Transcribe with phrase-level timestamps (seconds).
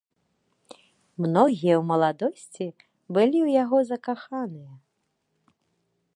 [1.25, 2.67] Многія ў маладосці
[3.13, 4.73] былі ў яго закаханыя.